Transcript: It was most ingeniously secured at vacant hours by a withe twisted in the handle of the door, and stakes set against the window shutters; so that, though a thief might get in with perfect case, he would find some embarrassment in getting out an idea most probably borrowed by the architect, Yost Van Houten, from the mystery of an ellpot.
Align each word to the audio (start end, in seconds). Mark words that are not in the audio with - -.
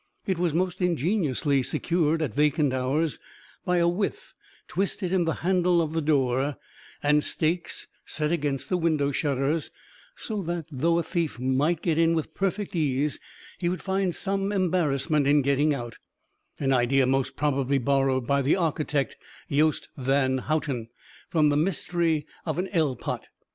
It 0.25 0.39
was 0.39 0.51
most 0.51 0.81
ingeniously 0.81 1.61
secured 1.61 2.23
at 2.23 2.33
vacant 2.33 2.73
hours 2.73 3.19
by 3.65 3.77
a 3.77 3.87
withe 3.87 4.33
twisted 4.67 5.11
in 5.11 5.25
the 5.25 5.35
handle 5.45 5.79
of 5.79 5.93
the 5.93 6.01
door, 6.01 6.57
and 7.03 7.23
stakes 7.23 7.85
set 8.03 8.31
against 8.31 8.67
the 8.67 8.77
window 8.79 9.11
shutters; 9.11 9.69
so 10.15 10.41
that, 10.41 10.65
though 10.71 10.97
a 10.97 11.03
thief 11.03 11.37
might 11.39 11.83
get 11.83 11.99
in 11.99 12.15
with 12.15 12.33
perfect 12.33 12.71
case, 12.73 13.19
he 13.59 13.69
would 13.69 13.83
find 13.83 14.15
some 14.15 14.51
embarrassment 14.51 15.27
in 15.27 15.43
getting 15.43 15.71
out 15.71 15.99
an 16.59 16.73
idea 16.73 17.05
most 17.05 17.35
probably 17.35 17.77
borrowed 17.77 18.25
by 18.25 18.41
the 18.41 18.55
architect, 18.55 19.15
Yost 19.49 19.87
Van 19.95 20.39
Houten, 20.39 20.89
from 21.29 21.49
the 21.49 21.57
mystery 21.57 22.25
of 22.43 22.57
an 22.57 22.67
ellpot. 22.73 23.25